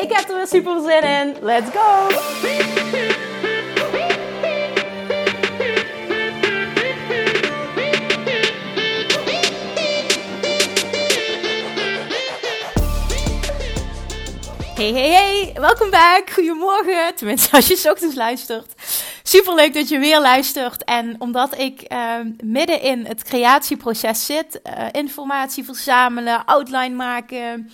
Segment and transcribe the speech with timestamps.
[0.00, 1.36] Ik heb er weer super zin in.
[1.40, 2.06] Let's go!
[14.74, 16.30] Hey, hey, hey, welkom back.
[16.32, 17.14] Goedemorgen.
[17.14, 18.74] Tenminste, als je s ochtends luistert.
[19.22, 20.84] Super leuk dat je weer luistert.
[20.84, 22.14] En omdat ik uh,
[22.44, 27.70] midden in het creatieproces zit, uh, informatie verzamelen, outline maken.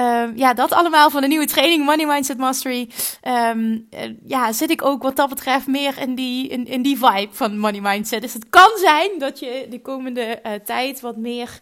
[0.00, 2.88] Uh, ja, dat allemaal van de nieuwe training Money Mindset Mastery.
[3.28, 3.88] Um,
[4.24, 7.58] ja, zit ik ook wat dat betreft meer in die, in, in die vibe van
[7.58, 8.20] Money Mindset.
[8.20, 11.58] Dus het kan zijn dat je de komende tijd wat meer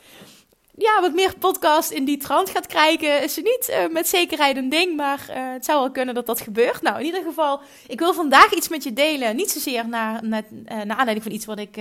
[0.77, 4.69] ja, wat meer podcast in die trant gaat krijgen, is niet uh, met zekerheid een
[4.69, 4.97] ding.
[4.97, 6.83] Maar het zou wel kunnen dat dat gebeurt.
[6.83, 9.37] Nou, in ieder geval, ik wil vandaag iets met je delen.
[9.37, 11.77] Niet zozeer naar, naar, naar aanleiding van iets wat ik,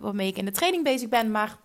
[0.00, 1.30] waarmee ik in de training bezig ben.
[1.30, 1.56] Maar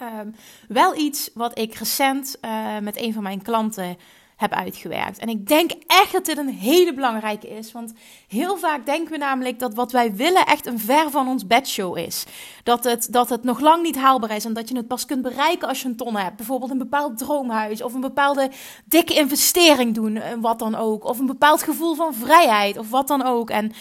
[0.00, 0.30] ehm,
[0.68, 2.38] wel iets wat ik recent
[2.80, 3.96] met een van mijn klanten
[4.40, 5.18] heb uitgewerkt.
[5.18, 7.72] En ik denk echt dat dit een hele belangrijke is.
[7.72, 7.92] Want
[8.28, 11.98] heel vaak denken we namelijk dat wat wij willen echt een ver van ons bedshow
[11.98, 12.24] is.
[12.62, 15.22] Dat het, dat het nog lang niet haalbaar is en dat je het pas kunt
[15.22, 16.36] bereiken als je een ton hebt.
[16.36, 18.50] Bijvoorbeeld een bepaald droomhuis of een bepaalde
[18.84, 21.04] dikke investering doen, wat dan ook.
[21.04, 23.50] Of een bepaald gevoel van vrijheid of wat dan ook.
[23.50, 23.72] En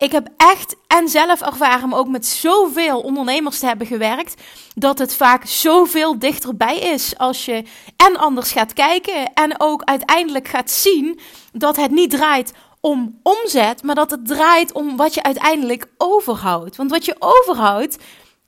[0.00, 4.42] ik heb echt en zelf ervaren, maar ook met zoveel ondernemers te hebben gewerkt,
[4.74, 7.62] dat het vaak zoveel dichterbij is als je
[7.96, 11.20] en anders gaat kijken en ook uiteindelijk gaat zien
[11.52, 16.76] dat het niet draait om omzet, maar dat het draait om wat je uiteindelijk overhoudt.
[16.76, 17.96] Want wat je overhoudt,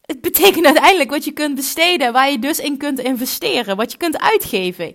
[0.02, 3.98] het betekent uiteindelijk wat je kunt besteden, waar je dus in kunt investeren, wat je
[3.98, 4.94] kunt uitgeven.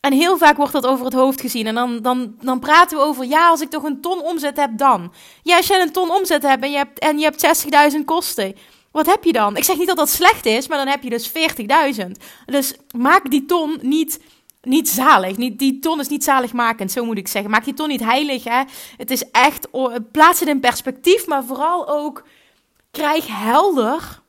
[0.00, 1.66] En heel vaak wordt dat over het hoofd gezien.
[1.66, 4.70] En dan, dan, dan praten we over, ja, als ik toch een ton omzet heb,
[4.78, 5.12] dan.
[5.42, 8.56] Ja, als je een ton omzet hebt en je hebt, en je hebt 60.000 kosten.
[8.90, 9.56] Wat heb je dan?
[9.56, 12.06] Ik zeg niet dat dat slecht is, maar dan heb je dus 40.000.
[12.46, 14.20] Dus maak die ton niet,
[14.62, 15.36] niet zalig.
[15.36, 17.50] Niet, die ton is niet zaligmakend, zo moet ik zeggen.
[17.50, 18.44] Maak die ton niet heilig.
[18.44, 18.62] Hè?
[18.96, 19.68] Het is echt,
[20.12, 22.24] plaats het in perspectief, maar vooral ook
[22.90, 24.22] krijg helder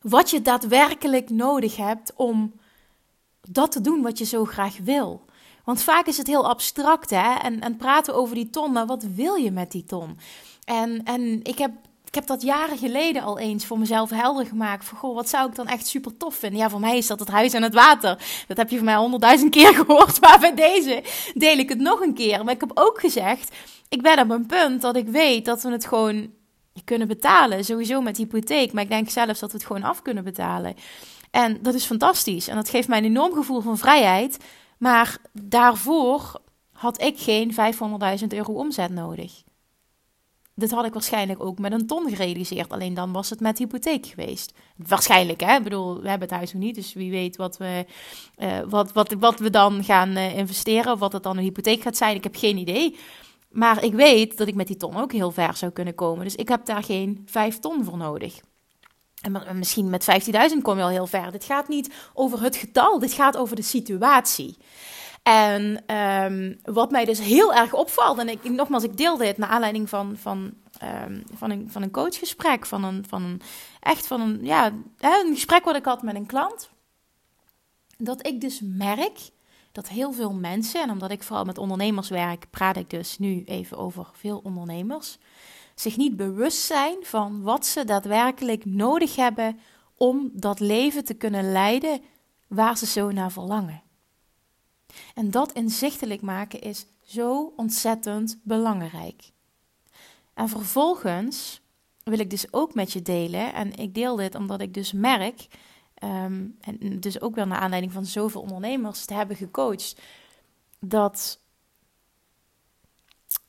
[0.00, 2.59] wat je daadwerkelijk nodig hebt om
[3.48, 5.24] dat te doen wat je zo graag wil.
[5.64, 7.34] Want vaak is het heel abstract, hè?
[7.34, 10.18] En, en praten over die ton, maar wat wil je met die ton?
[10.64, 11.72] En, en ik heb
[12.10, 14.84] ik heb dat jaren geleden al eens voor mezelf helder gemaakt.
[14.84, 16.58] Van, goh, wat zou ik dan echt super tof vinden?
[16.58, 18.18] Ja, voor mij is dat het huis en het water.
[18.46, 20.20] Dat heb je van mij honderdduizend keer gehoord.
[20.20, 21.02] Maar bij deze
[21.34, 22.44] deel ik het nog een keer.
[22.44, 23.56] Maar ik heb ook gezegd,
[23.88, 26.30] ik ben op een punt dat ik weet dat we het gewoon
[26.84, 27.64] kunnen betalen.
[27.64, 28.72] Sowieso met hypotheek.
[28.72, 30.74] Maar ik denk zelfs dat we het gewoon af kunnen betalen.
[31.30, 32.48] En dat is fantastisch.
[32.48, 34.38] En dat geeft mij een enorm gevoel van vrijheid.
[34.78, 36.40] Maar daarvoor
[36.72, 37.52] had ik geen
[38.20, 39.42] 500.000 euro omzet nodig.
[40.54, 42.70] Dit had ik waarschijnlijk ook met een ton gerealiseerd.
[42.70, 44.52] Alleen dan was het met hypotheek geweest.
[44.76, 45.56] Waarschijnlijk, hè?
[45.56, 46.74] Ik bedoel, we hebben het huis nog niet.
[46.74, 47.86] Dus wie weet wat we,
[48.38, 50.92] uh, wat, wat, wat we dan gaan uh, investeren.
[50.92, 52.16] Of wat het dan een hypotheek gaat zijn.
[52.16, 52.96] Ik heb geen idee.
[53.50, 56.24] Maar ik weet dat ik met die ton ook heel ver zou kunnen komen.
[56.24, 58.40] Dus ik heb daar geen 5 ton voor nodig.
[59.20, 60.06] En misschien met
[60.54, 61.32] 15.000 kom je al heel ver.
[61.32, 64.56] Dit gaat niet over het getal, dit gaat over de situatie.
[65.22, 69.48] En um, wat mij dus heel erg opvalt, en ik, nogmaals, ik deelde het naar
[69.48, 70.54] aanleiding van, van,
[71.04, 73.40] um, van, een, van een coachgesprek, van een, van een,
[73.80, 76.70] echt van een, ja, een gesprek wat ik had met een klant.
[77.96, 79.18] Dat ik dus merk
[79.72, 83.42] dat heel veel mensen, en omdat ik vooral met ondernemers werk, praat ik dus nu
[83.44, 85.18] even over veel ondernemers
[85.80, 89.58] zich niet bewust zijn van wat ze daadwerkelijk nodig hebben
[89.94, 92.00] om dat leven te kunnen leiden
[92.46, 93.82] waar ze zo naar verlangen.
[95.14, 99.30] En dat inzichtelijk maken is zo ontzettend belangrijk.
[100.34, 101.60] En vervolgens
[102.02, 105.46] wil ik dus ook met je delen, en ik deel dit omdat ik dus merk,
[105.94, 110.00] ehm, en dus ook wel naar aanleiding van zoveel ondernemers te hebben gecoacht,
[110.78, 111.40] dat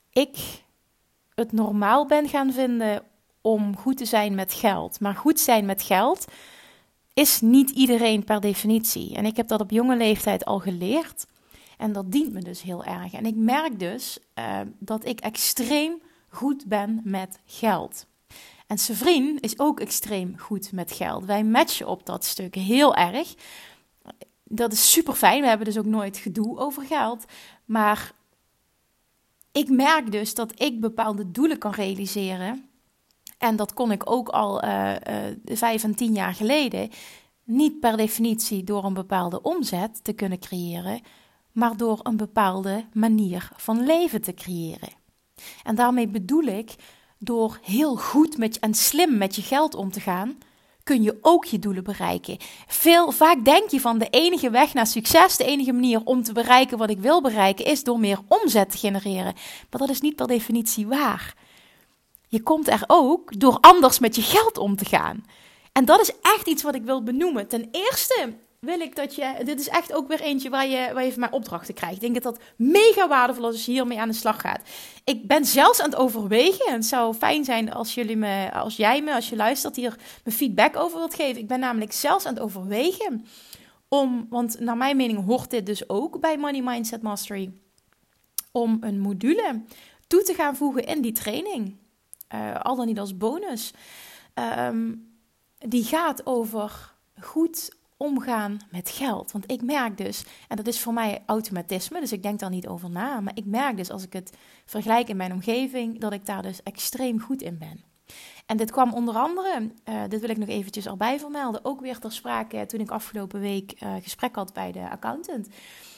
[0.09, 0.63] ik
[1.41, 3.03] het normaal ben gaan vinden
[3.41, 4.99] om goed te zijn met geld.
[4.99, 6.25] Maar goed zijn met geld
[7.13, 9.15] is niet iedereen per definitie.
[9.15, 11.25] En ik heb dat op jonge leeftijd al geleerd.
[11.77, 13.13] En dat dient me dus heel erg.
[13.13, 18.05] En ik merk dus uh, dat ik extreem goed ben met geld.
[18.67, 21.25] En zijn vriend is ook extreem goed met geld.
[21.25, 23.33] Wij matchen op dat stuk heel erg.
[24.43, 25.41] Dat is super fijn.
[25.41, 27.25] We hebben dus ook nooit gedoe over geld.
[27.65, 28.11] Maar
[29.51, 32.69] ik merk dus dat ik bepaalde doelen kan realiseren.
[33.37, 34.95] En dat kon ik ook al uh, uh,
[35.45, 36.89] vijf en tien jaar geleden.
[37.43, 41.01] Niet per definitie door een bepaalde omzet te kunnen creëren,
[41.51, 44.89] maar door een bepaalde manier van leven te creëren.
[45.63, 46.75] En daarmee bedoel ik
[47.19, 50.37] door heel goed met en slim met je geld om te gaan,
[50.83, 52.37] kun je ook je doelen bereiken.
[52.67, 56.33] Veel, vaak denk je van de enige weg naar succes, de enige manier om te
[56.33, 59.33] bereiken wat ik wil bereiken, is door meer omzet te genereren.
[59.69, 61.35] Maar dat is niet per definitie waar.
[62.27, 65.25] Je komt er ook door anders met je geld om te gaan.
[65.71, 67.47] En dat is echt iets wat ik wil benoemen.
[67.47, 69.35] Ten eerste wil ik dat je.
[69.43, 71.95] Dit is echt ook weer eentje waar je, waar je van mij opdrachten krijgt.
[71.95, 74.61] Ik denk dat dat mega waardevol is als je hiermee aan de slag gaat.
[75.03, 76.65] Ik ben zelfs aan het overwegen.
[76.65, 79.95] En het zou fijn zijn als jullie me, als jij me, als je luistert, hier
[80.23, 81.41] me feedback over wilt geven.
[81.41, 83.25] Ik ben namelijk zelfs aan het overwegen
[83.87, 87.51] om, want naar mijn mening hoort dit dus ook bij Money Mindset Mastery,
[88.51, 89.61] om een module
[90.07, 91.75] toe te gaan voegen in die training.
[92.35, 93.71] Uh, al dan niet als bonus.
[94.33, 94.93] Ehm,
[95.57, 99.31] die gaat over goed omgaan met geld.
[99.31, 102.67] Want ik merk dus, en dat is voor mij automatisme, dus ik denk daar niet
[102.67, 103.19] over na.
[103.19, 106.63] Maar ik merk dus als ik het vergelijk in mijn omgeving, dat ik daar dus
[106.63, 107.83] extreem goed in ben.
[108.45, 111.99] En dit kwam onder andere, uh, dit wil ik nog eventjes erbij vermelden, ook weer
[111.99, 115.47] ter sprake toen ik afgelopen week uh, gesprek had bij de accountant.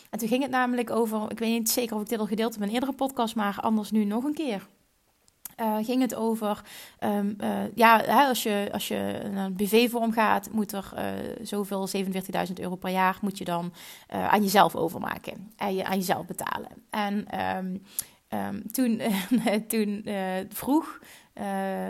[0.09, 2.53] En toen ging het namelijk over, ik weet niet zeker of ik dit al gedeeld
[2.53, 4.67] heb in een eerdere podcast, maar anders nu nog een keer.
[5.61, 6.61] Uh, ging het over,
[6.99, 11.01] um, uh, ja, hè, als, je, als je een BV-vorm gaat, moet er uh,
[11.41, 13.73] zoveel, 47.000 euro per jaar, moet je dan
[14.07, 15.51] aan jezelf overmaken.
[15.57, 16.71] En je, aan jezelf betalen.
[16.89, 17.83] En um,
[18.29, 19.01] um, toen,
[19.67, 20.05] toen
[20.49, 20.99] vroeg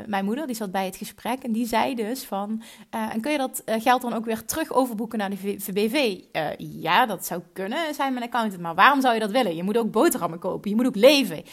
[0.05, 3.37] mijn moeder, die zat bij het gesprek, en die zei dus van, en kun je
[3.37, 6.19] dat geld dan ook weer terug overboeken naar de VBV?
[6.57, 9.55] ja, dat zou kunnen, zei mijn accountant, maar waarom zou je dat willen?
[9.55, 11.43] Je moet ook boterhammen kopen, je moet ook leven.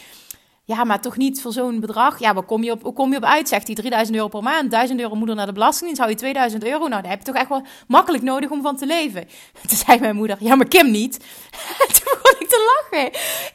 [0.71, 2.19] Ja, maar toch niet voor zo'n bedrag.
[2.19, 3.47] Ja, waar kom je op, kom je op uit?
[3.47, 6.63] Zegt hij 3000 euro per maand, 1000 euro moeder naar de belastingdienst, hou je 2000
[6.63, 6.87] euro.
[6.87, 9.27] Nou, daar heb je toch echt wel makkelijk nodig om van te leven.
[9.67, 11.19] Toen zei mijn moeder, ja, maar Kim niet.
[11.95, 13.07] toen begon ik te lachen.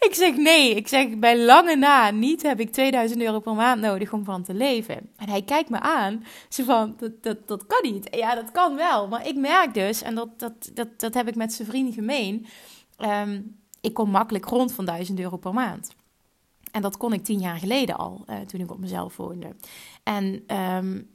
[0.08, 3.80] Ik zeg, nee, ik zeg, bij lange na niet heb ik 2000 euro per maand
[3.80, 5.10] nodig om van te leven.
[5.16, 8.08] En hij kijkt me aan, ze van, dat, dat, dat kan niet.
[8.10, 11.34] Ja, dat kan wel, maar ik merk dus, en dat, dat, dat, dat heb ik
[11.34, 12.46] met zijn vriend gemeen,
[12.98, 15.94] um, ik kom makkelijk rond van 1000 euro per maand.
[16.76, 19.56] En dat kon ik tien jaar geleden al, uh, toen ik op mezelf woonde.
[20.02, 21.10] En um,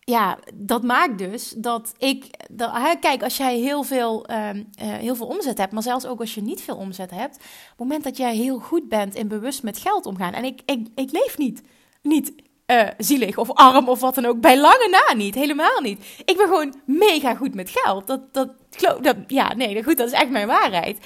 [0.00, 2.26] ja, dat maakt dus dat ik.
[2.50, 6.20] Dat, kijk, als jij heel veel, um, uh, heel veel omzet hebt, maar zelfs ook
[6.20, 7.36] als je niet veel omzet hebt.
[7.36, 10.32] Op het moment dat jij heel goed bent in bewust met geld omgaan.
[10.32, 11.62] En ik, ik, ik leef niet,
[12.02, 12.32] niet
[12.66, 14.40] uh, zielig of arm of wat dan ook.
[14.40, 15.34] Bij lange na niet.
[15.34, 16.04] Helemaal niet.
[16.24, 18.06] Ik ben gewoon mega goed met geld.
[18.06, 18.48] Dat, dat,
[19.00, 20.98] dat, ja, nee, goed, dat is echt mijn waarheid.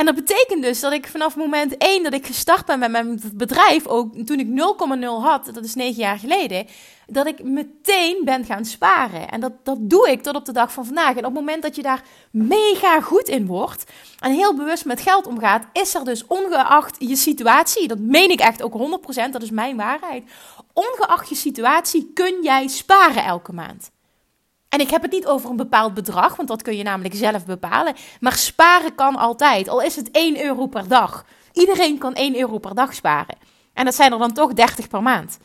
[0.00, 3.20] En dat betekent dus dat ik vanaf moment 1 dat ik gestart ben met mijn
[3.34, 6.66] bedrijf, ook toen ik 0,0 had, dat is 9 jaar geleden,
[7.06, 9.28] dat ik meteen ben gaan sparen.
[9.28, 11.10] En dat, dat doe ik tot op de dag van vandaag.
[11.10, 13.84] En op het moment dat je daar mega goed in wordt
[14.18, 18.40] en heel bewust met geld omgaat, is er dus ongeacht je situatie, dat meen ik
[18.40, 20.30] echt ook 100%, dat is mijn waarheid,
[20.72, 23.90] ongeacht je situatie kun jij sparen elke maand.
[24.70, 27.44] En ik heb het niet over een bepaald bedrag, want dat kun je namelijk zelf
[27.44, 27.94] bepalen.
[28.20, 31.24] Maar sparen kan altijd, al is het 1 euro per dag.
[31.52, 33.36] Iedereen kan 1 euro per dag sparen.
[33.72, 35.38] En dat zijn er dan toch 30 per maand.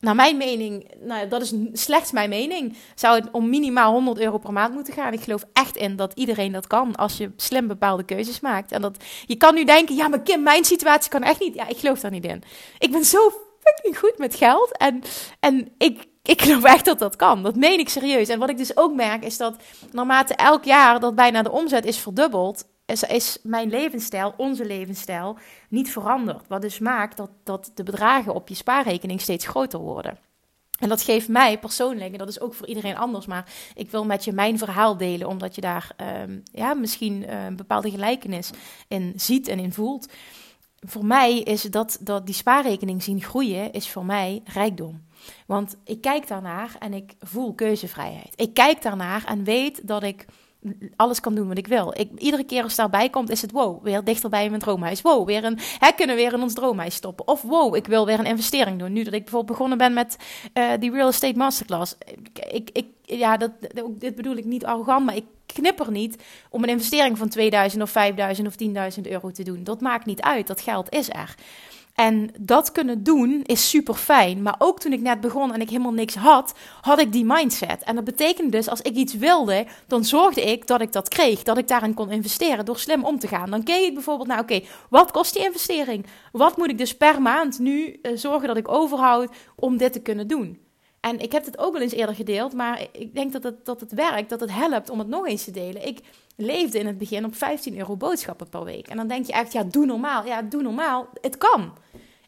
[0.00, 4.38] Naar mijn mening, nou, dat is slechts mijn mening, zou het om minimaal 100 euro
[4.38, 5.12] per maand moeten gaan.
[5.12, 8.72] Ik geloof echt in dat iedereen dat kan als je slim bepaalde keuzes maakt.
[8.72, 11.54] En dat je kan nu denken, ja, maar Kim, mijn situatie kan echt niet.
[11.54, 12.42] Ja, ik geloof daar niet in.
[12.78, 15.02] Ik ben zo fucking goed met geld en,
[15.40, 17.42] en ik, ik geloof echt dat dat kan.
[17.42, 18.28] Dat meen ik serieus.
[18.28, 19.56] En wat ik dus ook merk is dat
[19.92, 25.38] naarmate elk jaar dat bijna de omzet is verdubbeld, is, is mijn levensstijl, onze levensstijl,
[25.68, 26.48] niet veranderd.
[26.48, 30.18] Wat dus maakt dat, dat de bedragen op je spaarrekening steeds groter worden.
[30.78, 34.04] En dat geeft mij persoonlijk, en dat is ook voor iedereen anders, maar ik wil
[34.04, 35.90] met je mijn verhaal delen, omdat je daar
[36.22, 38.50] um, ja, misschien uh, een bepaalde gelijkenis
[38.88, 40.12] in ziet en in voelt.
[40.80, 45.02] Voor mij is dat, dat die spaarrekening zien groeien, is voor mij rijkdom.
[45.46, 48.32] Want ik kijk daarnaar en ik voel keuzevrijheid.
[48.36, 50.26] Ik kijk daarnaar en weet dat ik
[50.96, 51.94] alles kan doen wat ik wil.
[52.18, 55.02] Iedere keer als daarbij komt, is het wow, weer dichterbij in mijn droomhuis.
[55.02, 57.28] Wow, weer een, hè, kunnen we weer in ons droomhuis stoppen.
[57.28, 58.92] Of wow, ik wil weer een investering doen.
[58.92, 60.16] Nu dat ik bijvoorbeeld begonnen ben met
[60.54, 61.96] uh, die real estate masterclass.
[62.50, 63.50] Ik, ik, ja, dat,
[63.90, 67.90] dit bedoel ik niet arrogant, maar ik knipper niet om een investering van 2000 of
[67.90, 68.54] 5000 of
[68.96, 69.64] 10.000 euro te doen.
[69.64, 71.34] Dat maakt niet uit, dat geld is er.
[71.94, 74.42] En dat kunnen doen is super fijn.
[74.42, 77.82] Maar ook toen ik net begon en ik helemaal niks had, had ik die mindset.
[77.82, 81.42] En dat betekende dus, als ik iets wilde, dan zorgde ik dat ik dat kreeg.
[81.42, 83.50] Dat ik daarin kon investeren door slim om te gaan.
[83.50, 86.06] Dan keek ik bijvoorbeeld naar, oké, wat kost die investering?
[86.32, 90.00] Wat moet ik dus per maand nu uh, zorgen dat ik overhoud om dit te
[90.00, 90.58] kunnen doen?
[91.02, 93.80] En ik heb het ook wel eens eerder gedeeld, maar ik denk dat het, dat
[93.80, 95.86] het werkt, dat het helpt om het nog eens te delen.
[95.86, 96.00] Ik
[96.36, 98.88] leefde in het begin op 15 euro boodschappen per week.
[98.88, 100.26] En dan denk je echt, ja, doe normaal.
[100.26, 101.08] Ja, doe normaal.
[101.20, 101.72] Het kan.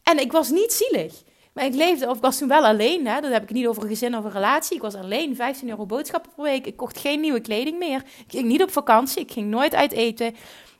[0.03, 1.23] En ik was niet zielig.
[1.53, 3.89] Maar ik leefde, of was toen wel alleen, hè, dat heb ik niet over een
[3.89, 4.75] gezin of een relatie.
[4.75, 6.65] Ik was alleen, 15 euro boodschappen per week.
[6.65, 7.97] Ik kocht geen nieuwe kleding meer.
[7.97, 10.35] Ik ging niet op vakantie, ik ging nooit uit eten.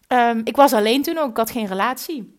[0.07, 2.34] Ehm, ik was alleen toen ook, ik had geen relatie.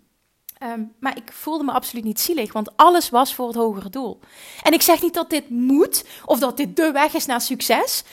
[0.58, 4.20] Ehm, maar ik voelde me absoluut niet zielig, want alles was voor het hogere doel.
[4.62, 8.04] En ik zeg niet dat dit moet of dat dit de weg is naar succes,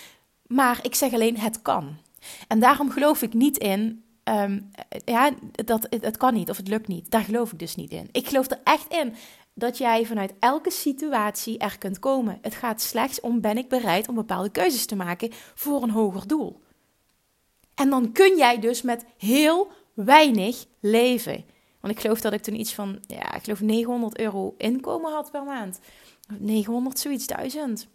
[0.48, 1.98] maar ik zeg alleen het kan.
[2.48, 4.60] En daarom geloof ik niet in, ehm,
[5.06, 5.32] ja,
[5.66, 7.12] dat het, het kan niet of het lukt niet.
[7.12, 8.10] Daar geloof ik dus niet in.
[8.12, 9.16] Ik geloof er echt in
[9.54, 12.38] dat jij vanuit elke situatie er kunt komen.
[12.42, 16.28] Het gaat slechts om: ben ik bereid om bepaalde keuzes te maken voor een hoger
[16.28, 16.62] doel?
[17.76, 21.46] En dan kun jij dus met heel weinig leven.
[21.84, 25.32] Want ik geloof dat ik toen iets van, ja, ik geloof 900 euro inkomen had
[25.32, 25.80] per maand.
[26.38, 27.88] 900, zoiets, 1000.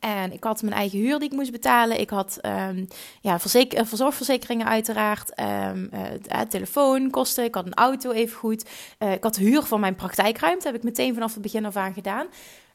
[0.00, 2.00] En ik had mijn eigen huur die ik moest betalen.
[2.00, 2.88] Ik had um,
[3.20, 5.40] ja, verzeker, eh, verzorgverzekeringen uiteraard.
[5.40, 7.44] Um, uh, telefoonkosten.
[7.44, 8.68] Ik had een auto even goed.
[8.98, 10.66] Ik had huur van mijn praktijkruimte.
[10.66, 12.26] heb ik meteen vanaf het begin af aan gedaan.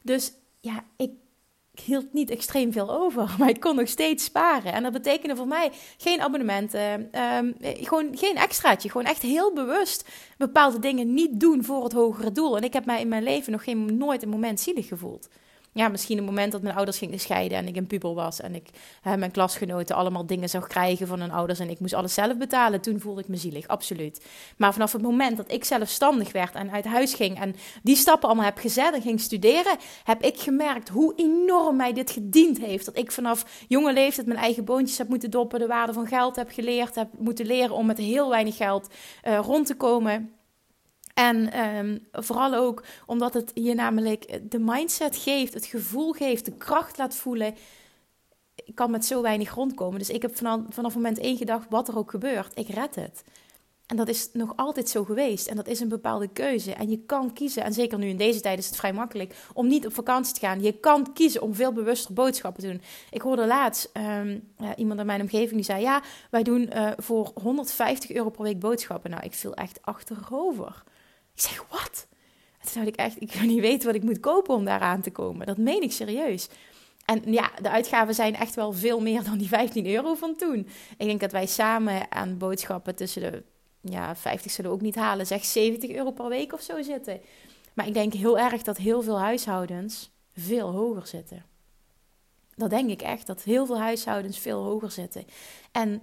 [0.02, 1.10] Dus ja, ik
[1.80, 4.72] hield niet extreem veel over, maar ik kon nog steeds sparen.
[4.72, 8.90] En dat betekende voor mij geen abonnementen, um, gewoon geen extraatje.
[8.90, 10.08] Gewoon echt heel bewust
[10.38, 12.56] bepaalde dingen niet doen voor het hogere doel.
[12.56, 15.28] En ik heb mij in mijn leven nog geen, nooit een moment zielig gevoeld
[15.72, 18.54] ja, misschien een moment dat mijn ouders gingen scheiden en ik een puber was en
[18.54, 18.68] ik
[19.00, 22.36] hè, mijn klasgenoten allemaal dingen zou krijgen van hun ouders en ik moest alles zelf
[22.36, 24.26] betalen, toen voelde ik me zielig, absoluut.
[24.56, 28.28] Maar vanaf het moment dat ik zelfstandig werd en uit huis ging en die stappen
[28.28, 32.84] allemaal heb gezet en ging studeren, heb ik gemerkt hoe enorm mij dit gediend heeft.
[32.84, 36.36] Dat ik vanaf jonge leeftijd mijn eigen boontjes heb moeten doppen, de waarde van geld
[36.36, 38.88] heb geleerd, heb moeten leren om met heel weinig geld
[39.24, 40.39] uh, rond te komen.
[41.20, 46.56] En um, vooral ook omdat het je namelijk de mindset geeft, het gevoel geeft, de
[46.56, 47.54] kracht laat voelen.
[48.64, 49.98] Ik kan met zo weinig rondkomen.
[49.98, 53.24] Dus ik heb vanaf, vanaf moment één gedacht, wat er ook gebeurt, ik red het.
[53.86, 55.46] En dat is nog altijd zo geweest.
[55.46, 56.72] En dat is een bepaalde keuze.
[56.72, 59.66] En je kan kiezen, en zeker nu in deze tijd is het vrij makkelijk, om
[59.66, 60.62] niet op vakantie te gaan.
[60.62, 62.82] Je kan kiezen om veel bewuster boodschappen te doen.
[63.10, 67.30] Ik hoorde laatst um, iemand in mijn omgeving die zei: Ja, wij doen uh, voor
[67.42, 69.10] 150 euro per week boodschappen.
[69.10, 70.82] Nou, ik viel echt achterover.
[71.40, 72.06] Ik zeg, wat?
[72.60, 75.00] toen dacht ik echt, ik wil niet weten wat ik moet kopen om daar aan
[75.00, 75.46] te komen.
[75.46, 76.48] Dat meen ik serieus.
[77.04, 80.68] En ja, de uitgaven zijn echt wel veel meer dan die 15 euro van toen.
[80.96, 83.42] Ik denk dat wij samen aan boodschappen tussen de
[83.80, 87.20] ja, 50 zullen we ook niet halen, zeg 70 euro per week of zo zitten.
[87.74, 91.44] Maar ik denk heel erg dat heel veel huishoudens veel hoger zitten.
[92.56, 95.24] Dat denk ik echt, dat heel veel huishoudens veel hoger zitten.
[95.72, 96.02] En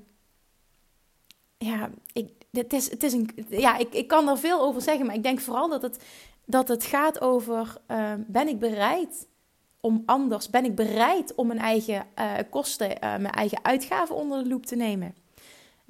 [1.58, 5.16] ja, ik, is, het is een, ja, ik, ik kan er veel over zeggen, maar
[5.16, 6.04] ik denk vooral dat het,
[6.46, 9.28] dat het gaat over: uh, ben ik bereid
[9.80, 10.50] om anders?
[10.50, 14.66] Ben ik bereid om mijn eigen uh, kosten, uh, mijn eigen uitgaven onder de loep
[14.66, 15.16] te nemen?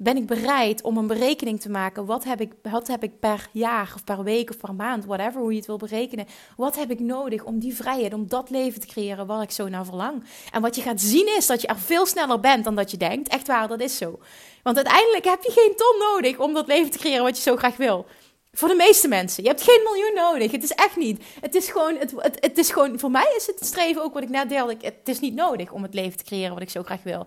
[0.00, 2.06] Ben ik bereid om een berekening te maken?
[2.06, 5.40] Wat heb, ik, wat heb ik per jaar of per week of per maand, whatever,
[5.40, 6.26] hoe je het wil berekenen?
[6.56, 9.68] Wat heb ik nodig om die vrijheid, om dat leven te creëren waar ik zo
[9.68, 10.24] naar verlang?
[10.52, 12.96] En wat je gaat zien is dat je er veel sneller bent dan dat je
[12.96, 13.28] denkt.
[13.28, 14.18] Echt waar, dat is zo.
[14.62, 17.56] Want uiteindelijk heb je geen ton nodig om dat leven te creëren wat je zo
[17.56, 18.06] graag wil.
[18.52, 19.42] Voor de meeste mensen.
[19.42, 20.50] Je hebt geen miljoen nodig.
[20.52, 21.22] Het is echt niet.
[21.40, 24.22] Het is gewoon, het, het, het is gewoon voor mij is het streven ook wat
[24.22, 24.76] ik net deelde.
[24.80, 27.26] Het is niet nodig om het leven te creëren wat ik zo graag wil.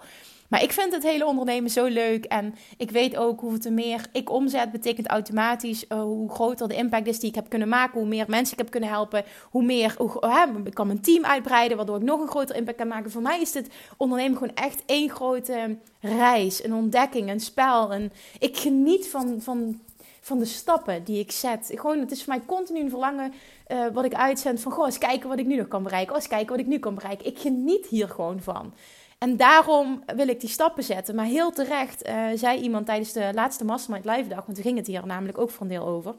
[0.51, 2.25] Maar ik vind het hele ondernemen zo leuk.
[2.25, 6.75] En ik weet ook hoe te meer ik omzet, betekent automatisch uh, hoe groter de
[6.75, 7.99] impact is die ik heb kunnen maken.
[7.99, 9.23] Hoe meer mensen ik heb kunnen helpen.
[9.49, 12.87] Hoe meer hoe, ik kan mijn team uitbreiden, waardoor ik nog een groter impact kan
[12.87, 13.11] maken.
[13.11, 16.63] Voor mij is dit ondernemen gewoon echt één grote reis.
[16.63, 17.93] Een ontdekking, een spel.
[17.93, 19.79] En ik geniet van, van,
[20.21, 21.71] van de stappen die ik zet.
[21.75, 23.33] Gewoon, het is voor mij continu een verlangen
[23.67, 24.71] uh, wat ik uitzend van...
[24.71, 26.11] Goh, eens kijken wat ik nu nog kan bereiken.
[26.11, 27.25] Oh, eens kijken wat ik nu kan bereiken.
[27.25, 28.73] Ik geniet hier gewoon van.
[29.23, 31.15] En daarom wil ik die stappen zetten.
[31.15, 34.77] Maar heel terecht uh, zei iemand tijdens de laatste Mastermind Live dag, want toen ging
[34.77, 36.15] het hier namelijk ook een deel over.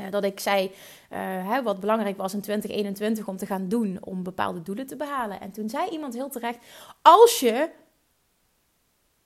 [0.00, 0.70] Uh, dat ik zei
[1.14, 5.40] hè, wat belangrijk was in 2021 om te gaan doen om bepaalde doelen te behalen.
[5.40, 6.58] En toen zei iemand heel terecht:
[7.02, 7.70] Als je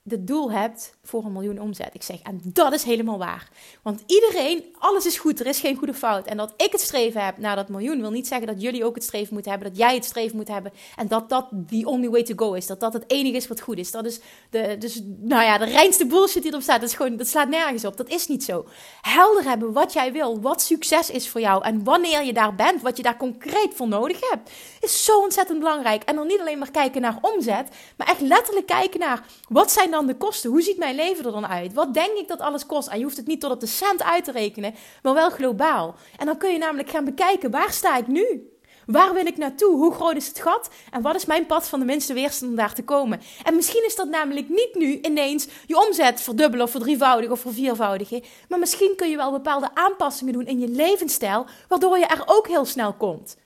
[0.09, 1.91] het doel hebt voor een miljoen omzet.
[1.93, 3.49] Ik zeg, en dat is helemaal waar.
[3.83, 6.27] Want iedereen, alles is goed, er is geen goede fout.
[6.27, 8.95] En dat ik het streven heb naar dat miljoen, wil niet zeggen dat jullie ook
[8.95, 10.73] het streven moeten hebben, dat jij het streven moet hebben.
[10.97, 12.67] En dat dat the only way to go is.
[12.67, 13.91] Dat dat het enige is wat goed is.
[13.91, 14.21] Dat is
[14.51, 16.81] de, dus, nou ja, de reinste bullshit die erop staat.
[16.81, 17.97] Dat, is gewoon, dat slaat nergens op.
[17.97, 18.67] Dat is niet zo.
[19.01, 21.65] Helder hebben wat jij wil, wat succes is voor jou.
[21.65, 25.59] En wanneer je daar bent, wat je daar concreet voor nodig hebt, is zo ontzettend
[25.59, 26.03] belangrijk.
[26.03, 29.93] En dan niet alleen maar kijken naar omzet, maar echt letterlijk kijken naar wat zijn
[29.95, 30.51] dan de kosten?
[30.51, 31.73] Hoe ziet mijn leven er dan uit?
[31.73, 32.89] Wat denk ik dat alles kost?
[32.89, 35.95] En je hoeft het niet tot op de cent uit te rekenen, maar wel globaal.
[36.17, 38.49] En dan kun je namelijk gaan bekijken, waar sta ik nu?
[38.87, 39.77] Waar wil ik naartoe?
[39.77, 40.71] Hoe groot is het gat?
[40.91, 43.21] En wat is mijn pad van de minste weerstand om daar te komen?
[43.43, 48.23] En misschien is dat namelijk niet nu ineens je omzet verdubbelen of verdrievoudigen of verviervoudigen.
[48.49, 52.49] Maar misschien kun je wel bepaalde aanpassingen doen in je levensstijl, waardoor je er ook
[52.49, 53.37] heel snel komt.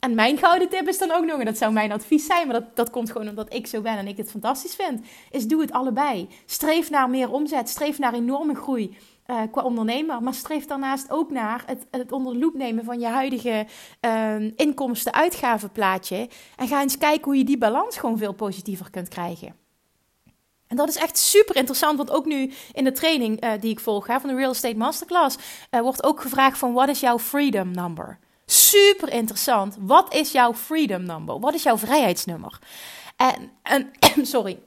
[0.00, 2.60] En mijn gouden tip is dan ook nog, en dat zou mijn advies zijn, maar
[2.60, 5.60] dat, dat komt gewoon omdat ik zo ben en ik het fantastisch vind, is doe
[5.60, 6.28] het allebei.
[6.46, 11.30] Streef naar meer omzet, streef naar enorme groei uh, qua ondernemer, maar streef daarnaast ook
[11.30, 13.66] naar het, het onder de loep nemen van je huidige
[14.00, 19.54] uh, inkomsten-uitgavenplaatje en ga eens kijken hoe je die balans gewoon veel positiever kunt krijgen.
[20.66, 23.80] En dat is echt super interessant, want ook nu in de training uh, die ik
[23.80, 25.38] volg hè, van de Real Estate Masterclass
[25.70, 28.18] uh, wordt ook gevraagd van wat is jouw freedom number?
[28.70, 29.76] Super interessant.
[29.80, 31.40] Wat is jouw freedom number?
[31.40, 32.58] Wat is jouw vrijheidsnummer?
[33.16, 33.92] En, en
[34.26, 34.58] sorry.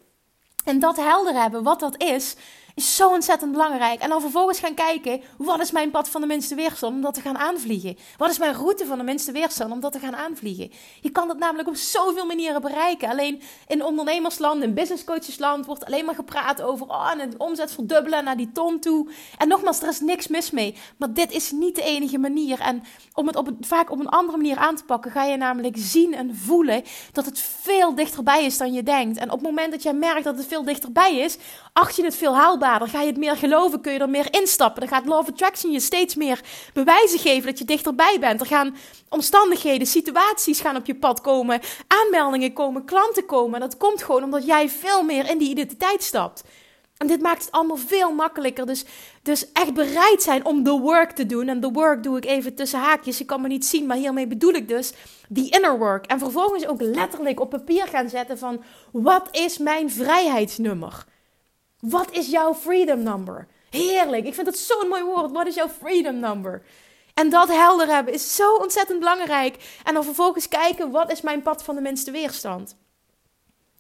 [0.64, 2.36] En dat helder hebben, wat dat is,
[2.76, 4.00] is zo ontzettend belangrijk.
[4.00, 7.14] En dan vervolgens gaan kijken, wat is mijn pad van de minste weerstand om dat
[7.14, 7.98] te gaan aanvliegen?
[8.18, 10.72] Wat is mijn route van de minste weerstand om dat te gaan aanvliegen?
[11.02, 13.10] Je kan dat namelijk op zoveel manieren bereiken.
[13.10, 18.38] Alleen in ondernemersland, in businesscoachesland wordt alleen maar gepraat over oh, en omzet verdubbelen naar
[18.38, 19.10] die ton toe.
[19.38, 20.76] En nogmaals, er is niks mis mee.
[20.98, 22.60] Maar dit is niet de enige manier.
[22.60, 25.76] En om het, op vaak op een andere manier aan te pakken, ga je namelijk
[25.78, 29.18] zien en voelen dat het veel dichterbij is dan je denkt.
[29.18, 31.38] En op het moment dat jij merkt dat het veel dichterbij is,
[31.74, 34.28] acht je het veel haalbaar dan ga je het meer geloven, kun je er meer
[34.32, 34.80] instappen.
[34.80, 36.40] Dan gaat of Attraction je steeds meer
[36.74, 38.40] bewijzen geven dat je dichterbij bent.
[38.40, 38.76] Er gaan
[39.10, 43.54] omstandigheden, situaties gaan op je pad komen, aanmeldingen komen, klanten komen.
[43.54, 46.44] En dat komt gewoon omdat jij veel meer in die identiteit stapt.
[46.98, 48.66] En dit maakt het allemaal veel makkelijker.
[48.66, 48.86] Dus,
[49.22, 51.48] dus echt bereid zijn om the work te doen.
[51.48, 53.18] En the work doe ik even tussen haakjes.
[53.18, 54.94] Je kan me niet zien, maar hiermee bedoel ik dus
[55.30, 56.06] die inner work.
[56.06, 58.64] En vervolgens ook letterlijk op papier gaan zetten van...
[58.92, 61.06] Wat is mijn vrijheidsnummer?
[61.90, 63.48] Wat is jouw freedom number?
[63.70, 64.26] Heerlijk.
[64.26, 65.32] Ik vind het zo'n mooi woord.
[65.32, 66.64] Wat is jouw freedom number?
[67.14, 69.80] En dat helder hebben is zo ontzettend belangrijk.
[69.84, 72.76] En dan vervolgens kijken, wat is mijn pad van de minste weerstand?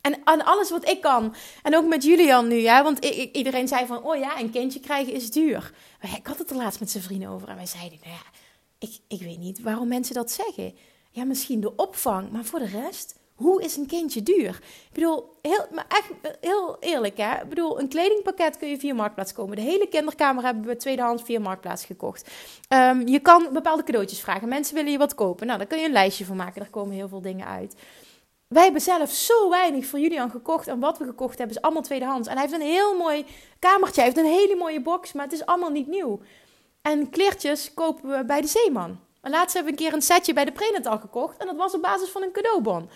[0.01, 1.35] En aan alles wat ik kan.
[1.61, 2.83] En ook met Julian nu, ja.
[2.83, 5.73] Want iedereen zei van, oh ja, een kindje krijgen is duur.
[6.17, 7.49] Ik had het er laatst met zijn vrienden over.
[7.49, 8.39] En wij zeiden, nou ja,
[8.79, 10.75] ik, ik weet niet waarom mensen dat zeggen.
[11.11, 12.31] Ja, misschien de opvang.
[12.31, 14.59] Maar voor de rest, hoe is een kindje duur?
[14.87, 17.41] Ik bedoel, heel, maar echt heel eerlijk hè.
[17.41, 19.55] Ik bedoel, een kledingpakket kun je via Marktplaats komen.
[19.55, 22.31] De hele kinderkamer hebben we tweedehands via Marktplaats gekocht.
[22.69, 24.47] Um, je kan bepaalde cadeautjes vragen.
[24.47, 25.47] Mensen willen je wat kopen.
[25.47, 26.61] Nou, daar kun je een lijstje van maken.
[26.61, 27.75] Daar komen heel veel dingen uit.
[28.47, 30.67] Wij hebben zelf zo weinig voor Julian gekocht.
[30.67, 32.27] En wat we gekocht hebben is allemaal tweedehands.
[32.27, 33.25] En hij heeft een heel mooi
[33.59, 34.01] kamertje.
[34.01, 35.13] Hij heeft een hele mooie box.
[35.13, 36.19] Maar het is allemaal niet nieuw.
[36.81, 38.99] En kleertjes kopen we bij de Zeeman.
[39.21, 41.37] Laatst hebben we een keer een setje bij de Prenatal gekocht.
[41.37, 42.89] En dat was op basis van een cadeaubon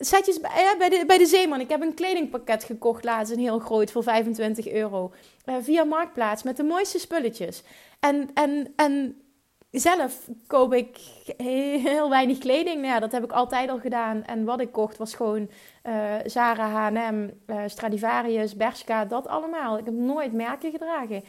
[0.00, 1.60] setjes bij, bij, de, bij de Zeeman.
[1.60, 5.12] Ik heb een kledingpakket gekocht laatst, een heel groot, voor 25 euro.
[5.46, 7.62] Uh, via Marktplaats, met de mooiste spulletjes.
[8.00, 9.22] En, en, en
[9.70, 10.98] zelf koop ik
[11.36, 12.76] heel weinig kleding.
[12.76, 14.24] Nou ja, dat heb ik altijd al gedaan.
[14.24, 15.50] En wat ik kocht was gewoon
[15.84, 17.28] uh, Zara, H&M,
[17.66, 19.78] Stradivarius, Bershka, dat allemaal.
[19.78, 21.24] Ik heb nooit merken gedragen.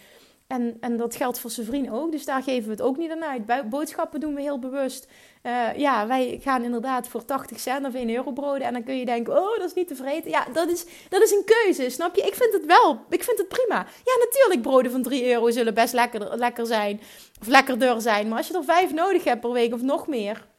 [0.47, 2.11] En, en dat geldt voor zijn vriend ook.
[2.11, 3.69] Dus daar geven we het ook niet aan uit.
[3.69, 5.07] Boodschappen doen we heel bewust.
[5.43, 8.67] Uh, ja, wij gaan inderdaad voor 80 cent of 1 euro broden.
[8.67, 10.29] En dan kun je denken, oh, dat is niet tevreden.
[10.29, 12.21] Ja, dat is, dat is een keuze, snap je?
[12.21, 13.05] Ik vind het wel.
[13.09, 13.85] Ik vind het prima.
[14.03, 17.01] Ja, natuurlijk, broden van 3 euro zullen best lekker, lekker zijn.
[17.41, 18.27] Of lekkerder zijn.
[18.27, 20.49] Maar als je er 5 nodig hebt per week of nog meer...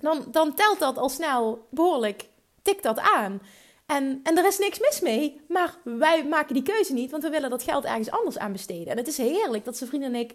[0.00, 2.24] Dan, dan telt dat al snel behoorlijk.
[2.62, 3.40] Tik dat aan.
[3.86, 7.30] En, en er is niks mis mee, maar wij maken die keuze niet, want we
[7.30, 8.86] willen dat geld ergens anders aan besteden.
[8.86, 10.34] En het is heerlijk dat zijn vrienden en ik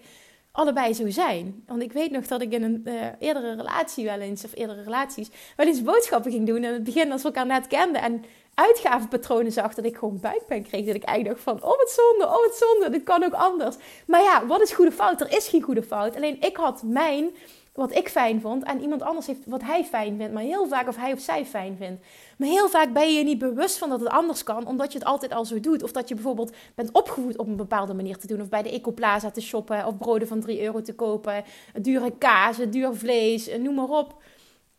[0.51, 1.63] allebei zo zijn.
[1.67, 4.83] Want ik weet nog dat ik in een uh, eerdere relatie wel eens, of eerdere
[4.83, 6.55] relaties, wel eens boodschappen ging doen.
[6.55, 10.19] En in het begin, als we elkaar net kenden en uitgavenpatronen zag, dat ik gewoon
[10.19, 10.85] buikpijn kreeg.
[10.85, 13.75] Dat ik eigenlijk dacht van, oh wat zonde, oh wat zonde, dit kan ook anders.
[14.07, 15.21] Maar ja, wat is goede fout?
[15.21, 16.15] Er is geen goede fout.
[16.15, 17.29] Alleen ik had mijn
[17.73, 20.87] wat ik fijn vond en iemand anders heeft wat hij fijn vindt, maar heel vaak
[20.87, 22.05] of hij of zij fijn vindt.
[22.41, 24.97] Maar heel vaak ben je je niet bewust van dat het anders kan, omdat je
[24.97, 25.83] het altijd al zo doet.
[25.83, 28.71] Of dat je bijvoorbeeld bent opgevoed op een bepaalde manier te doen, of bij de
[28.71, 31.43] Ecoplaza te shoppen, of broden van 3 euro te kopen,
[31.81, 34.23] dure kaas, duur vlees, noem maar op.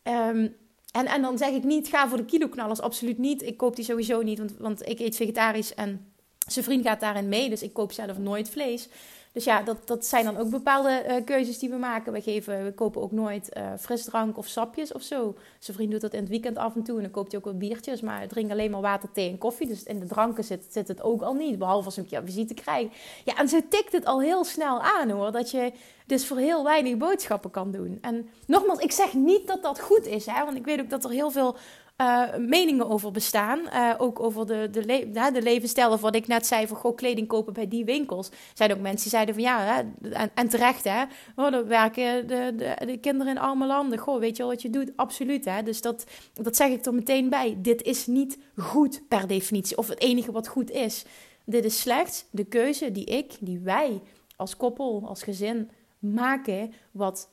[0.03, 0.47] Ehm,
[0.91, 3.41] en, en dan zeg ik niet, ga voor de kiloknallers, absoluut niet.
[3.41, 6.13] Ik koop die sowieso niet, want, want ik eet vegetarisch en
[6.47, 8.89] zijn vriend gaat daarin mee, dus ik koop zelf nooit vlees.
[9.33, 12.13] Dus ja, dat, dat zijn dan ook bepaalde uh, keuzes die we maken.
[12.13, 15.35] We, geven, we kopen ook nooit uh, frisdrank of sapjes of zo.
[15.59, 16.95] Zijn vriend doet dat in het weekend af en toe.
[16.95, 18.01] En dan koopt hij ook wat biertjes.
[18.01, 19.67] Maar drink alleen maar water, thee en koffie.
[19.67, 21.57] Dus in de dranken zit, zit het ook al niet.
[21.57, 22.95] Behalve als een keer visite krijgt.
[23.25, 25.31] Ja, en zo tikt het al heel snel aan hoor.
[25.31, 25.71] Dat je
[26.05, 27.97] dus voor heel weinig boodschappen kan doen.
[28.01, 30.25] En nogmaals, ik zeg niet dat dat goed is.
[30.25, 31.55] Hè, want ik weet ook dat er heel veel
[32.03, 33.59] uh, meningen over bestaan.
[33.59, 35.91] Uh, ook over de, de, le de levensstijl.
[35.91, 38.29] Of wat ik net zei, van goh, kleding kopen bij die winkels.
[38.53, 41.03] Zijn ook mensen die zeiden van ja, hè, en, en, terecht hè.
[41.35, 43.99] Oh, dan werken de, de, de, kinderen in arme landen.
[43.99, 44.91] Goh, weet je wel wat je doet?
[44.95, 45.63] Absoluut hè.
[45.63, 47.57] Dus dat, dat zeg ik er meteen bij.
[47.57, 49.77] Dit is niet goed per definitie.
[49.77, 51.05] Of het enige wat goed is.
[51.45, 54.01] Dit is slechts de keuze die ik, die wij
[54.35, 56.73] als koppel, als gezin maken.
[56.91, 57.29] Wat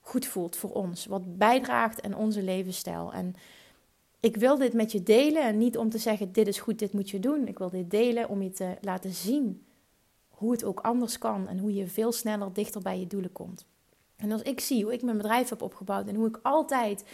[0.00, 1.06] goed voelt voor ons.
[1.06, 3.12] Wat bijdraagt aan onze levensstijl.
[3.12, 3.34] En
[4.20, 5.42] ik wil dit met je delen.
[5.42, 7.46] En niet om te zeggen: dit is goed, dit moet je doen.
[7.46, 9.64] Ik wil dit delen om je te laten zien
[10.28, 11.48] hoe het ook anders kan.
[11.48, 13.66] En hoe je veel sneller dichter bij je doelen komt.
[14.16, 17.04] En als ik zie hoe ik mijn bedrijf heb opgebouwd en hoe ik altijd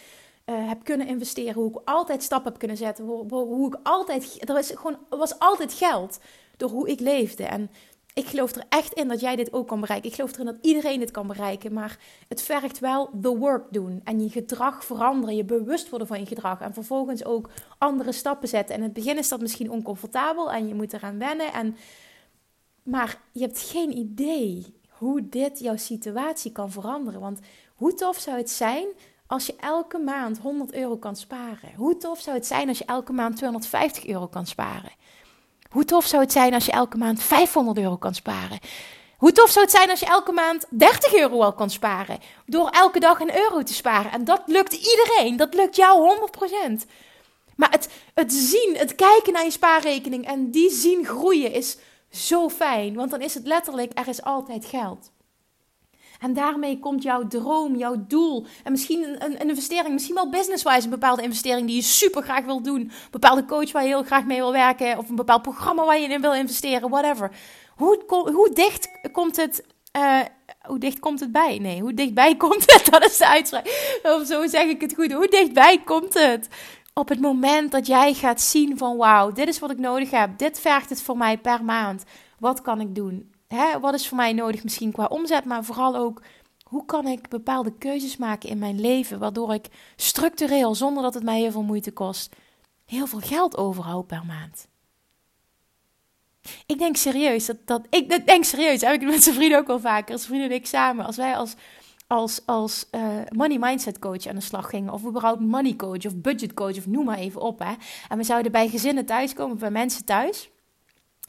[0.47, 4.49] uh, heb kunnen investeren, hoe ik altijd stappen heb kunnen zetten, hoe, hoe ik altijd,
[4.49, 6.19] er was gewoon, was altijd geld
[6.57, 7.45] door hoe ik leefde.
[7.45, 7.71] En
[8.17, 10.09] ik geloof er echt in dat jij dit ook kan bereiken.
[10.09, 11.73] Ik geloof erin dat iedereen dit kan bereiken.
[11.73, 11.99] Maar
[12.29, 14.01] het vergt wel the work doen.
[14.05, 15.37] En je gedrag veranderen.
[15.37, 16.61] Je bewust worden van je gedrag.
[16.61, 18.75] En vervolgens ook andere stappen zetten.
[18.75, 20.53] En in het begin is dat misschien oncomfortabel.
[20.53, 21.53] En je moet eraan wennen.
[21.53, 21.77] En...
[22.83, 27.21] Maar je hebt geen idee hoe dit jouw situatie kan veranderen.
[27.21, 27.41] Want
[27.75, 28.87] hoe tof zou het zijn
[29.27, 31.75] als je elke maand 100 euro kan sparen?
[31.77, 34.93] Hoe tof zou het zijn als je elke maand 250 euro kan sparen?
[35.71, 38.59] Hoe tof zou het zijn als je elke maand 500 euro kan sparen?
[39.17, 42.19] Hoe tof zou het zijn als je elke maand 30 euro al kan sparen?
[42.47, 44.13] Door elke dag een euro te sparen.
[44.13, 45.37] En dat lukt iedereen.
[45.37, 46.19] Dat lukt jou
[46.81, 46.89] 100%.
[47.57, 51.77] Maar het, het zien, het kijken naar je spaarrekening en die zien groeien is
[52.11, 52.95] zo fijn.
[52.95, 55.11] Want dan is het letterlijk, er is altijd geld.
[56.21, 58.47] En daarmee komt jouw droom, jouw doel.
[58.65, 62.23] En misschien een, een, een investering, misschien wel business-wise een bepaalde investering die je super
[62.23, 62.81] graag wil doen.
[62.81, 64.99] Een bepaalde coach waar je heel graag mee wil werken.
[64.99, 67.31] Of een bepaald programma waar je in wil investeren, whatever.
[67.77, 68.03] Hoe,
[68.33, 69.65] hoe dicht komt het
[69.97, 70.21] uh,
[70.63, 71.59] hoe dicht komt het bij?
[71.59, 72.89] Nee, hoe dichtbij komt het?
[72.91, 73.99] Dat is de uitspraak.
[74.03, 75.13] Of zo zeg ik het goed.
[75.13, 76.49] Hoe dichtbij komt het?
[76.95, 80.39] Op het moment dat jij gaat zien van wauw, dit is wat ik nodig heb.
[80.39, 82.05] Dit vergt het voor mij per maand.
[82.39, 83.35] Wat kan ik doen?
[83.47, 86.23] Hè, wat is voor mij nodig misschien qua omzet, maar vooral ook
[86.63, 91.23] hoe kan ik bepaalde keuzes maken in mijn leven, waardoor ik structureel, zonder dat het
[91.23, 92.37] mij heel veel moeite kost,
[92.85, 94.69] heel veel geld overhoud per maand.
[96.67, 99.81] Ik denk serieus, dat, dat, ik denk serieus, heb ik met zijn vrienden ook al
[99.81, 101.55] vaker, als vrienden en ik samen, als wij als,
[102.07, 106.17] als, als uh, money mindset coach aan de slag gingen, of überhaupt money coach of
[106.17, 107.75] budget coach, of noem maar even op, hè,
[108.09, 110.51] en we zouden bij gezinnen thuiskomen, bij mensen thuis,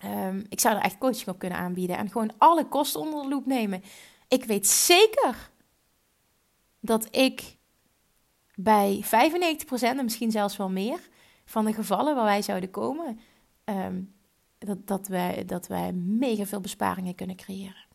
[0.05, 3.29] Um, ik zou er echt coaching op kunnen aanbieden en gewoon alle kosten onder de
[3.29, 3.83] loep nemen.
[4.27, 5.51] Ik weet zeker
[6.79, 7.57] dat ik
[8.55, 9.07] bij 95%
[9.79, 10.99] en misschien zelfs wel meer
[11.45, 13.19] van de gevallen waar wij zouden komen,
[13.65, 14.15] um,
[14.57, 17.85] dat, dat, wij, dat wij mega veel besparingen kunnen creëren.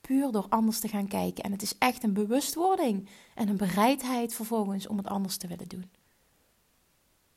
[0.00, 1.44] Puur door anders te gaan kijken.
[1.44, 5.68] En het is echt een bewustwording en een bereidheid vervolgens om het anders te willen
[5.68, 5.90] doen.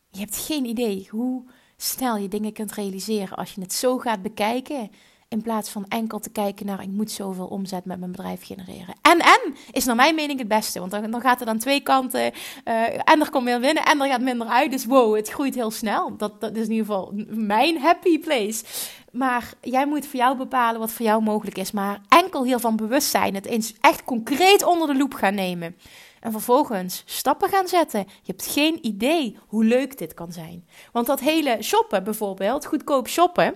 [0.10, 1.44] Je hebt geen idee hoe
[1.84, 4.92] snel je dingen kunt realiseren als je het zo gaat bekijken.
[5.28, 8.96] In plaats van enkel te kijken naar ik moet zoveel omzet met mijn bedrijf genereren.
[9.02, 10.80] En en is naar mijn mening het beste.
[10.80, 12.22] Want dan, gaat er dan twee kanten.
[12.22, 14.72] Uh, en er komt meer winnen en er gaat minder uit.
[14.72, 16.18] Dus wow, het groeit heel snel.
[16.18, 18.64] Dat, dat is in ieder geval mijn happy place.
[19.12, 21.72] Maar jij moet voor jou bepalen wat voor jou mogelijk is.
[21.72, 23.36] Maar enkel hiervan bewust zijn.
[23.36, 25.76] Het eens echt concreet onder de loep gaan nemen.
[26.24, 28.00] En vervolgens stappen gaan zetten.
[28.00, 30.68] Je hebt geen idee hoe leuk dit kan zijn.
[30.92, 33.46] Want dat hele shoppen bijvoorbeeld, goedkoop shoppen.
[33.46, 33.54] Uh,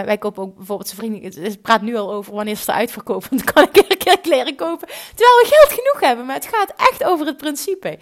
[0.00, 1.42] wij kopen ook bijvoorbeeld zijn vrienden.
[1.42, 3.28] Het praat nu al over wanneer ze uitverkopen.
[3.30, 4.88] Want dan kan ik een keer kleren kopen.
[4.88, 6.26] Terwijl we geld genoeg hebben.
[6.26, 7.98] Maar het gaat echt over het principe.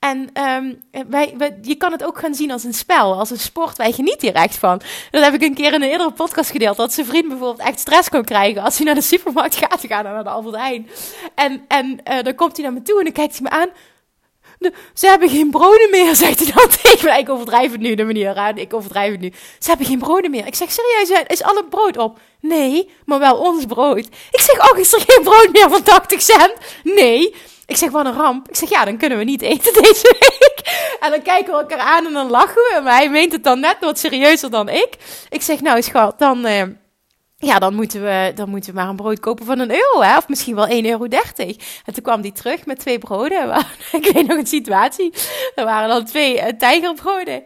[0.00, 3.76] En um, wij, je kan het ook gaan zien als een spel, als een sport.
[3.76, 4.80] Wij genieten hier echt van.
[5.10, 6.76] Dat heb ik een keer in een eerdere podcast gedeeld.
[6.76, 9.84] Dat zijn vriend bijvoorbeeld echt stress kon krijgen als hij naar de supermarkt gaat.
[9.86, 10.82] gaan naar de Albert.
[11.34, 13.68] En, en uh, dan komt hij naar me toe en dan kijkt hij me aan.
[14.94, 17.18] Ze hebben geen broden meer, zegt hij dan tegen me.
[17.18, 18.56] Ik overdrijf het nu, de manier aan.
[18.56, 19.32] Ik overdrijf het nu.
[19.58, 20.46] Ze hebben geen broden meer.
[20.46, 22.18] Ik zeg, serieus, is alle brood op?
[22.40, 24.06] Nee, maar wel ons brood.
[24.30, 26.52] Ik zeg, oh, is er geen brood meer van 80 cent?
[26.82, 27.34] Nee.
[27.66, 28.48] Ik zeg, wat een ramp.
[28.48, 30.60] Ik zeg, ja, dan kunnen we niet eten deze week.
[31.00, 32.80] En dan kijken we elkaar aan en dan lachen we.
[32.84, 34.96] Maar hij meent het dan net wat serieuzer dan ik.
[35.28, 36.46] Ik zeg, nou schat, dan...
[36.46, 36.62] Uh,
[37.40, 40.16] ja, dan moeten, we, dan moeten we maar een brood kopen van een euro, hè?
[40.16, 41.04] of misschien wel 1,30 euro.
[41.84, 43.48] En toen kwam hij terug met twee broden.
[43.92, 45.12] Ik weet nog een situatie.
[45.54, 47.42] Er waren dan twee uh, tijgerbroden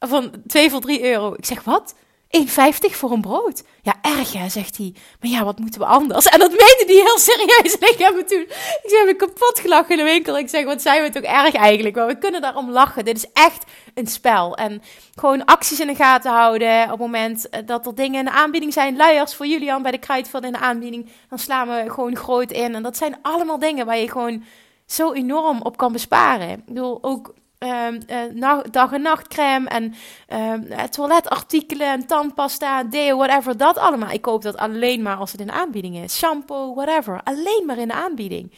[0.00, 1.34] van 2 voor 3 euro.
[1.36, 1.94] Ik zeg, wat?
[2.36, 3.62] 1,50 voor een brood.
[3.82, 4.94] Ja, erg hè, zegt hij.
[5.20, 6.26] Maar ja, wat moeten we anders?
[6.26, 7.74] En dat meende hij heel serieus.
[7.94, 8.40] Ik heb me toen,
[8.82, 10.38] ik heb me kapot gelachen in de winkel.
[10.38, 11.96] Ik zeg, wat zijn we toch erg eigenlijk?
[11.96, 13.04] Maar we kunnen daarom lachen.
[13.04, 14.56] Dit is echt een spel.
[14.56, 14.82] En
[15.14, 16.82] gewoon acties in de gaten houden.
[16.82, 18.96] Op het moment eh, dat er dingen in de aanbieding zijn.
[18.96, 21.08] Luiers voor Julian bij de Kruidvat in de aanbieding.
[21.28, 22.74] Dan slaan we gewoon groot in.
[22.74, 24.44] En dat zijn allemaal dingen waar je gewoon
[24.86, 26.50] zo enorm op kan besparen.
[26.50, 29.94] Ik bedoel, ook uh, dag- en nachtcreme en
[30.28, 34.10] uh, toiletartikelen en tandpasta, deo, whatever, dat allemaal.
[34.10, 36.16] Ik koop dat alleen maar als het in de aanbieding is.
[36.16, 38.52] Shampoo, whatever, alleen maar in de aanbieding.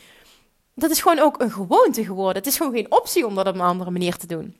[0.74, 2.36] Dat is gewoon ook een gewoonte geworden.
[2.36, 4.56] Het is gewoon geen optie om dat op een andere manier te doen.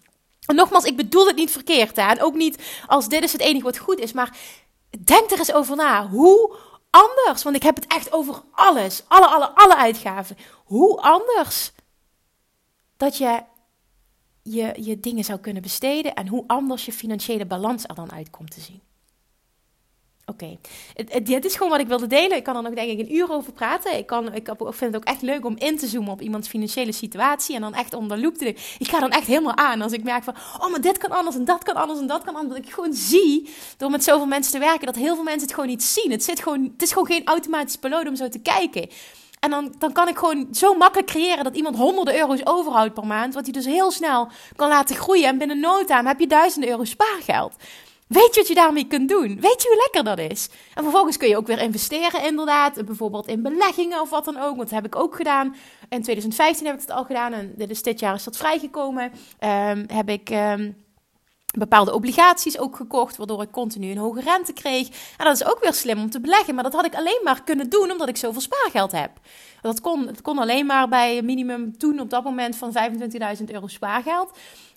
[0.47, 1.97] En nogmaals, ik bedoel het niet verkeerd.
[1.97, 2.03] Hè?
[2.03, 4.13] En ook niet als dit is het enige wat goed is.
[4.13, 4.37] Maar
[5.05, 6.09] denk er eens over na.
[6.09, 6.57] Hoe
[6.91, 7.43] anders?
[7.43, 9.05] Want ik heb het echt over alles.
[9.09, 10.37] Alle, alle, alle uitgaven.
[10.65, 11.73] Hoe anders
[12.97, 13.43] dat je
[14.47, 18.31] je, je dingen zou kunnen besteden en hoe anders je financiële balans er dan uit
[18.31, 18.81] komt te zien.
[20.29, 20.59] Oké,
[21.23, 22.37] dit is gewoon wat ik wilde delen.
[22.37, 23.97] Ik kan er nog denk ik een uur over praten.
[23.97, 26.93] Ik, kan, ik vind het ook echt leuk om in te zoomen op iemands financiële
[26.93, 28.57] situatie en dan echt onder loep te doen.
[28.79, 31.37] Ik ga dan echt helemaal aan als ik merk van, oh, maar dit kan anders
[31.37, 32.57] en dat kan anders en dat kan anders.
[32.57, 35.55] Dat ik gewoon zie, door met zoveel mensen te werken, dat heel veel mensen het
[35.55, 36.11] gewoon niet zien.
[36.11, 38.89] Het, zit gewoon, het is gewoon geen automatisch piloot om zo te kijken.
[39.47, 43.07] En dan, dan kan ik gewoon zo makkelijk creëren dat iemand honderden euro's overhoudt per
[43.07, 43.35] maand.
[43.35, 45.29] Wat hij dus heel snel kan laten groeien.
[45.29, 47.55] En binnen no time heb je duizenden euro spaargeld.
[48.07, 49.41] Weet je wat je daarmee kunt doen?
[49.41, 50.49] Weet je hoe lekker dat is?
[50.75, 52.85] En vervolgens kun je ook weer investeren, inderdaad.
[52.85, 54.57] Bijvoorbeeld in beleggingen of wat dan ook.
[54.57, 55.57] Want dat heb ik ook gedaan.
[55.89, 57.33] In 2015 heb ik het al gedaan.
[57.33, 59.13] En dit, dit jaar is dat vrijgekomen.
[59.41, 60.31] Um, heb ik.
[60.31, 60.86] Um,
[61.59, 64.89] bepaalde obligaties ook gekocht, waardoor ik continu een hoge rente kreeg.
[65.17, 67.43] En dat is ook weer slim om te beleggen, maar dat had ik alleen maar
[67.43, 69.11] kunnen doen omdat ik zoveel spaargeld heb.
[69.61, 72.73] Dat kon, het kon alleen maar bij minimum toen op dat moment van
[73.39, 74.31] 25.000 euro spaargeld.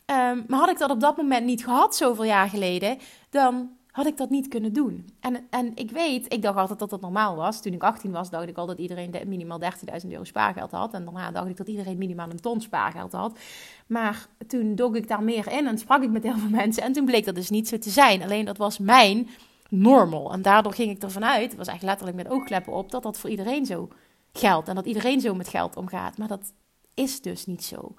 [0.06, 2.98] Um, maar had ik dat op dat moment niet gehad, zoveel jaar geleden,
[3.30, 5.10] dan had ik dat niet kunnen doen.
[5.20, 7.62] En, en ik weet, ik dacht altijd dat dat normaal was.
[7.62, 10.94] Toen ik 18 was, dacht ik al dat iedereen minimaal 13.000 euro spaargeld had.
[10.94, 13.40] En daarna dacht ik dat iedereen minimaal een ton spaargeld had.
[13.88, 16.84] Maar toen dog ik daar meer in en sprak ik met heel veel mensen.
[16.84, 18.24] En toen bleek dat dus niet zo te zijn.
[18.24, 19.28] Alleen dat was mijn
[19.70, 20.32] normal.
[20.34, 23.20] En daardoor ging ik ervan uit, het was eigenlijk letterlijk met oogkleppen op, dat dat
[23.20, 23.88] voor iedereen zo
[24.34, 24.68] geldt.
[24.68, 26.18] En dat iedereen zo met geld omgaat.
[26.18, 26.54] Maar dat
[26.94, 27.96] is dus niet zo.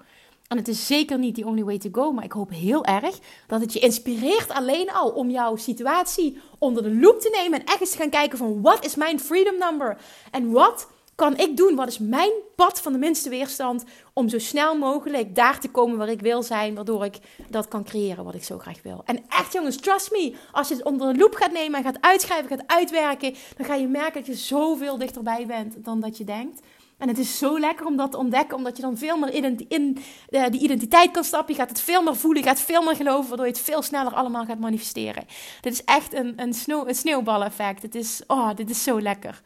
[0.51, 3.19] En het is zeker niet the only way to go, maar ik hoop heel erg
[3.47, 7.65] dat het je inspireert alleen al om jouw situatie onder de loep te nemen en
[7.65, 9.97] echt eens te gaan kijken van wat is mijn freedom number
[10.31, 11.75] en wat kan ik doen?
[11.75, 13.83] Wat is mijn pad van de minste weerstand
[14.13, 17.17] om zo snel mogelijk daar te komen waar ik wil zijn, waardoor ik
[17.49, 19.01] dat kan creëren wat ik zo graag wil.
[19.05, 22.01] En echt jongens, trust me, als je het onder de loep gaat nemen en gaat
[22.01, 26.23] uitschrijven, gaat uitwerken, dan ga je merken dat je zoveel dichterbij bent dan dat je
[26.23, 26.61] denkt.
[27.01, 29.65] En het is zo lekker om dat te ontdekken, omdat je dan veel meer in,
[29.67, 29.97] in
[30.29, 31.53] uh, die identiteit kan stappen.
[31.53, 33.81] Je gaat het veel meer voelen, je gaat veel meer geloven, waardoor je het veel
[33.81, 35.25] sneller allemaal gaat manifesteren.
[35.61, 37.75] Dit is echt een, een, sneeuw, een.
[37.81, 39.41] Het is, oh, dit is zo lekker.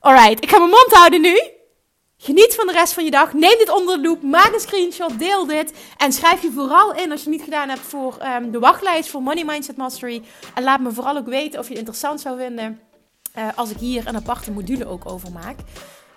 [0.00, 1.40] Alright, ik ga mijn mond houden nu.
[2.16, 3.32] Geniet van de rest van je dag.
[3.32, 4.22] Neem dit onder de loep.
[4.22, 5.18] Maak een screenshot.
[5.18, 5.72] Deel dit.
[5.96, 9.08] En schrijf je vooral in als je het niet gedaan hebt voor um, de wachtlijst
[9.08, 10.22] voor Money Mindset Mastery.
[10.54, 12.80] En laat me vooral ook weten of je het interessant zou vinden.
[13.38, 15.56] Uh, als ik hier een aparte module ook over maak.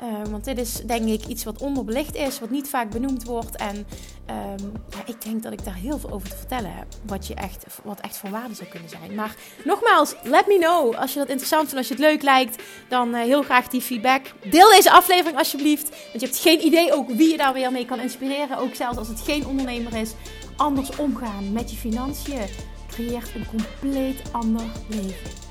[0.02, 3.56] Uh, want dit is denk ik iets wat onderbelicht is, wat niet vaak benoemd wordt.
[3.56, 6.86] En um, ja, ik denk dat ik daar heel veel over te vertellen heb.
[7.06, 9.16] Wat, je echt, wat echt van waarde zou kunnen zijn.
[9.16, 9.36] Maar
[9.66, 10.96] nogmaals, let me know.
[10.96, 13.82] Als je dat interessant vindt, als je het leuk lijkt, dan uh, heel graag die
[13.82, 14.22] feedback.
[14.50, 15.90] Deel deze aflevering alsjeblieft.
[15.90, 18.58] Want je hebt geen idee ook wie je daar weer mee kan inspireren.
[18.58, 20.14] Ook zelfs als het geen ondernemer is.
[20.56, 22.46] Anders omgaan met je financiën
[22.88, 25.51] creëert een compleet ander leven.